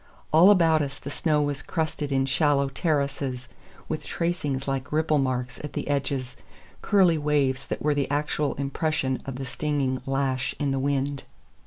[0.33, 3.47] All about us the snow was crusted in shallow terraces,
[3.87, 6.35] with tracings like ripple marks at the edges,
[6.81, 11.25] curly waves that were the actual impression of the stinging lash in the wind.